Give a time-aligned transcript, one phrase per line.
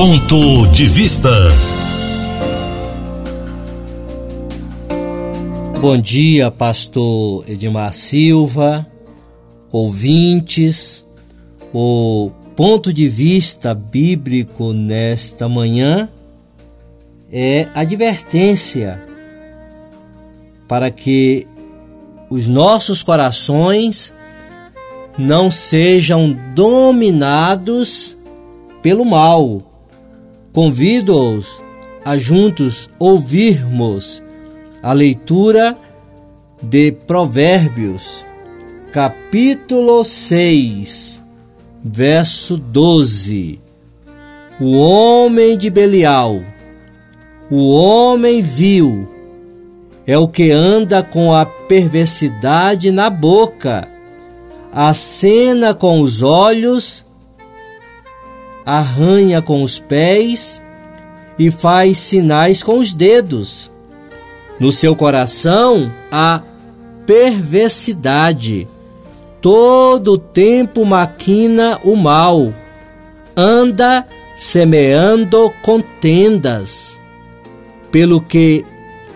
[0.00, 1.28] Ponto de Vista.
[5.80, 8.86] Bom dia, pastor Edmar Silva,
[9.72, 11.04] ouvintes.
[11.74, 16.08] O ponto de vista bíblico nesta manhã
[17.32, 19.02] é advertência
[20.68, 21.44] para que
[22.30, 24.14] os nossos corações
[25.18, 28.16] não sejam dominados
[28.80, 29.67] pelo mal.
[30.60, 31.62] Convido-os
[32.04, 34.20] a juntos ouvirmos
[34.82, 35.78] a leitura
[36.60, 38.26] de Provérbios,
[38.92, 41.22] capítulo 6,
[41.84, 43.60] verso 12.
[44.60, 46.40] O homem de Belial,
[47.48, 49.08] o homem vil,
[50.04, 53.88] é o que anda com a perversidade na boca,
[54.72, 57.06] acena com os olhos,
[58.76, 60.60] arranha com os pés
[61.38, 63.70] e faz sinais com os dedos
[64.58, 66.42] no seu coração há
[67.06, 68.66] perversidade.
[69.40, 72.52] Todo o tempo maquina o mal.
[73.36, 74.04] Anda
[74.36, 76.98] semeando contendas.
[77.90, 78.64] Pelo que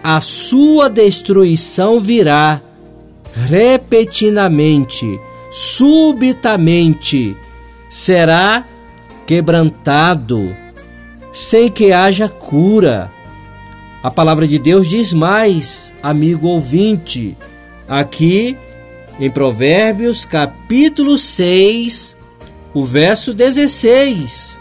[0.03, 2.61] a sua destruição virá
[3.35, 7.37] repentinamente, subitamente,
[7.89, 8.65] será
[9.27, 10.55] quebrantado,
[11.33, 13.11] sem que haja cura.
[14.03, 17.37] A palavra de Deus diz mais, amigo ouvinte,
[17.89, 18.57] aqui
[19.21, 22.17] em Provérbios, capítulo 6,
[22.75, 24.59] o verso 16.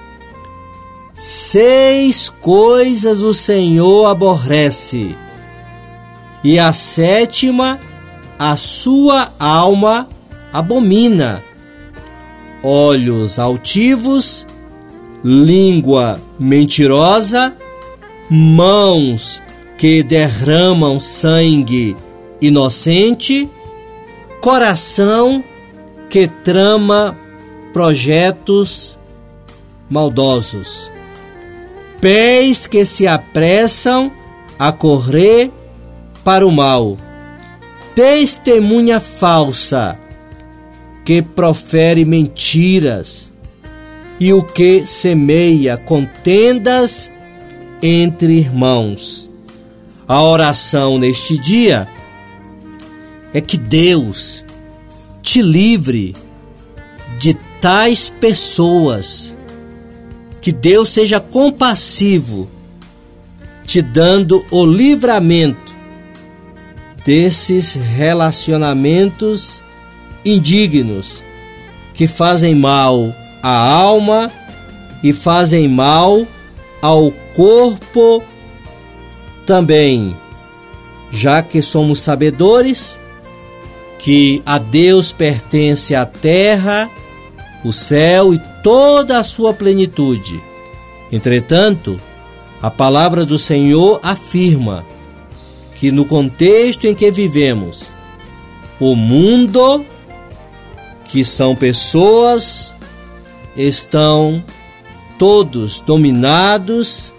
[1.18, 5.16] Seis coisas o Senhor aborrece,
[6.44, 7.80] e a sétima
[8.40, 10.10] a sua alma
[10.52, 11.44] abomina:
[12.64, 14.46] olhos altivos,
[15.24, 17.56] língua mentirosa
[18.30, 19.42] mãos
[19.78, 21.98] que derramam sangue
[22.40, 23.50] inocente,
[24.40, 25.44] coração
[26.10, 27.18] que trama
[27.74, 28.98] projetos
[29.90, 30.90] maldosos,
[32.00, 34.12] pés que se apressam
[34.58, 35.52] a correr
[36.24, 36.96] para o mal,
[37.94, 40.00] testemunha falsa
[41.04, 43.32] que profere mentiras
[44.20, 47.10] e o que semeia contendas
[47.82, 49.30] entre irmãos.
[50.08, 51.88] A oração neste dia
[53.34, 54.46] é que Deus
[55.22, 56.16] te livre
[57.18, 59.36] de tais pessoas,
[60.42, 62.50] que Deus seja compassivo,
[63.66, 65.74] te dando o livramento
[67.06, 69.64] desses relacionamentos
[70.26, 71.24] indignos
[71.94, 74.32] que fazem mal à alma
[75.04, 76.26] e fazem mal
[76.82, 78.24] ao corpo
[79.46, 80.16] também,
[81.12, 83.00] já que somos sabedores
[84.00, 86.90] que a Deus pertence a terra,
[87.64, 90.42] o céu e toda a sua plenitude.
[91.12, 92.00] Entretanto,
[92.62, 94.86] a palavra do Senhor afirma
[95.80, 97.84] que no contexto em que vivemos,
[98.80, 99.86] o mundo,
[101.12, 102.74] que são pessoas,
[103.56, 104.44] estão
[105.20, 107.14] todos dominados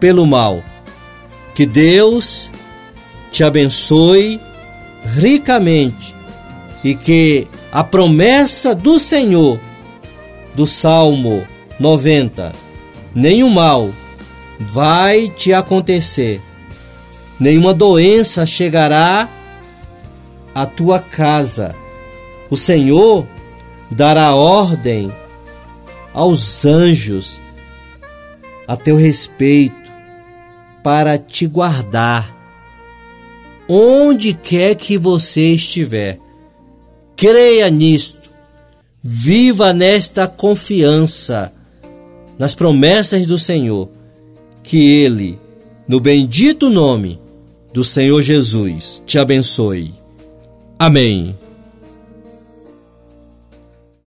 [0.00, 0.62] pelo mal.
[1.54, 2.50] Que Deus
[3.30, 4.40] te abençoe
[5.04, 6.14] ricamente
[6.82, 9.60] e que a promessa do Senhor
[10.54, 11.46] do Salmo
[11.78, 12.52] 90,
[13.14, 13.90] nenhum mal
[14.58, 16.40] vai te acontecer,
[17.38, 19.28] nenhuma doença chegará
[20.54, 21.74] à tua casa.
[22.50, 23.26] O Senhor
[23.90, 25.12] dará ordem
[26.12, 27.40] aos anjos
[28.66, 29.90] a teu respeito
[30.82, 32.40] para te guardar
[33.68, 36.18] onde quer que você estiver.
[37.14, 38.28] Creia nisto,
[39.00, 41.52] viva nesta confiança
[42.36, 43.88] nas promessas do Senhor,
[44.62, 45.38] que Ele,
[45.86, 47.20] no bendito nome
[47.72, 49.94] do Senhor Jesus, te abençoe.
[50.78, 51.36] Amém.